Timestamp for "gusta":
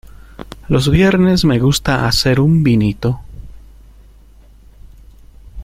1.59-2.07